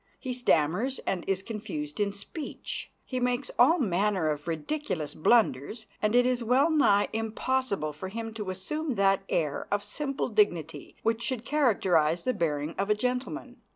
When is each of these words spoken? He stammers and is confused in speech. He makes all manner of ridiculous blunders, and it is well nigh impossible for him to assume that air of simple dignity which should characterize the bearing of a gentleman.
He 0.19 0.33
stammers 0.33 0.97
and 1.05 1.23
is 1.29 1.43
confused 1.43 1.99
in 1.99 2.11
speech. 2.11 2.91
He 3.05 3.19
makes 3.19 3.51
all 3.59 3.77
manner 3.77 4.29
of 4.31 4.47
ridiculous 4.47 5.13
blunders, 5.13 5.85
and 6.01 6.15
it 6.15 6.25
is 6.25 6.43
well 6.43 6.71
nigh 6.71 7.07
impossible 7.13 7.93
for 7.93 8.09
him 8.09 8.33
to 8.33 8.49
assume 8.49 8.93
that 8.95 9.21
air 9.29 9.67
of 9.69 9.83
simple 9.83 10.29
dignity 10.29 10.95
which 11.03 11.21
should 11.21 11.45
characterize 11.45 12.23
the 12.23 12.33
bearing 12.33 12.71
of 12.79 12.89
a 12.89 12.95
gentleman. 12.95 13.57